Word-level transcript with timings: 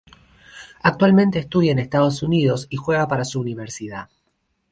Actualmente 0.81 1.37
estudia 1.37 1.71
en 1.73 1.77
Estados 1.77 2.23
Unidos 2.23 2.65
y 2.71 2.75
juega 2.77 3.07
para 3.07 3.23
su 3.23 3.39
universidad. 3.39 4.09